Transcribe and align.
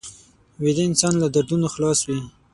ویده 0.63 0.83
انسان 0.89 1.13
له 1.19 1.27
دردونو 1.33 1.67
خلاص 1.73 1.99
وي 2.07 2.19